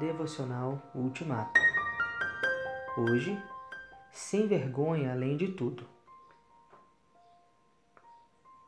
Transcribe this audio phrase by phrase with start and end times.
[0.00, 1.60] Devocional Ultimato.
[2.96, 3.38] Hoje,
[4.10, 5.86] sem vergonha além de tudo.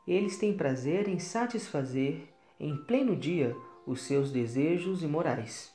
[0.07, 2.27] Eles têm prazer em satisfazer
[2.59, 5.73] em pleno dia os seus desejos imorais.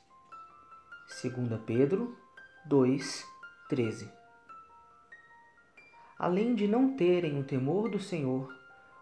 [1.25, 2.17] 2 Pedro
[2.65, 3.27] 2,
[3.69, 4.09] 13
[6.17, 8.49] Além de não terem o temor do Senhor,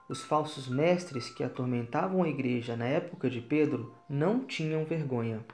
[0.08, 5.44] os falsos mestres que atormentavam a igreja na época de Pedro não tinham vergonha.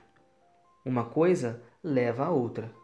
[0.84, 2.74] Uma coisa leva a outra.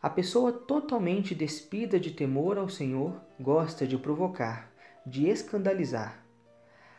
[0.00, 4.72] A pessoa totalmente despida de temor ao Senhor gosta de provocar,
[5.04, 6.24] de escandalizar.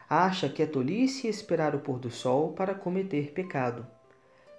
[0.07, 3.87] Acha que é tolice esperar o pôr do sol para cometer pecado,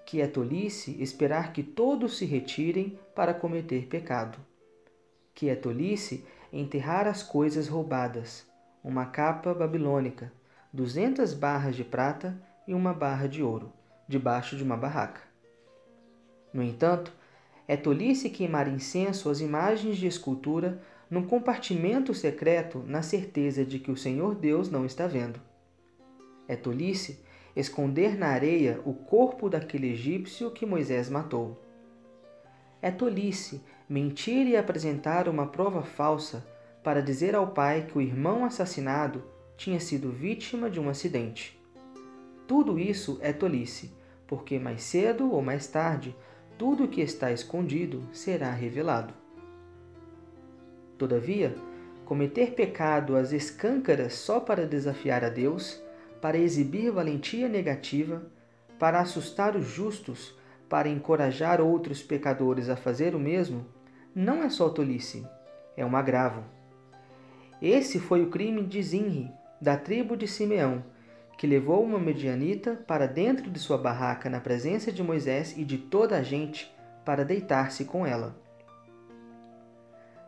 [0.04, 4.36] que é tolice esperar que todos se retirem para cometer pecado,
[5.32, 8.44] que é tolice enterrar as coisas roubadas,
[8.82, 10.32] uma capa babilônica,
[10.72, 13.72] duzentas barras de prata e uma barra de ouro,
[14.08, 15.20] debaixo de uma barraca.
[16.52, 17.12] No entanto,
[17.68, 23.90] é tolice queimar incenso às imagens de escultura num compartimento secreto na certeza de que
[23.90, 25.38] o Senhor Deus não está vendo.
[26.48, 27.22] É tolice
[27.54, 31.62] esconder na areia o corpo daquele egípcio que Moisés matou.
[32.80, 36.46] É tolice mentir e apresentar uma prova falsa
[36.82, 39.24] para dizer ao pai que o irmão assassinado
[39.56, 41.58] tinha sido vítima de um acidente.
[42.48, 43.92] Tudo isso é tolice,
[44.26, 46.16] porque mais cedo ou mais tarde,
[46.56, 49.12] tudo o que está escondido será revelado.
[50.96, 51.54] Todavia,
[52.06, 55.80] cometer pecado às escâncaras só para desafiar a Deus,
[56.22, 58.22] para exibir valentia negativa,
[58.78, 60.34] para assustar os justos,
[60.70, 63.66] para encorajar outros pecadores a fazer o mesmo,
[64.14, 65.26] não é só tolice,
[65.76, 66.42] é um agravo.
[67.60, 70.82] Esse foi o crime de Zinri, da tribo de Simeão,
[71.38, 75.78] que levou uma medianita para dentro de sua barraca na presença de Moisés e de
[75.78, 76.70] toda a gente
[77.04, 78.36] para deitar-se com ela.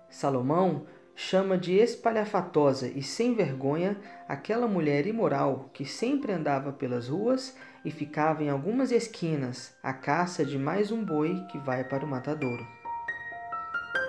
[0.09, 0.87] Salomão
[1.17, 3.97] chama de espalhafatosa e sem vergonha
[4.29, 10.45] aquela mulher imoral que sempre andava pelas ruas e ficava em algumas esquinas à caça
[10.45, 12.65] de mais um boi que vai para o matadouro.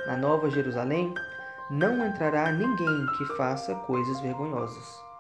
[0.06, 1.14] Na Nova Jerusalém,
[1.72, 5.11] não entrará ninguém que faça coisas vergonhosas.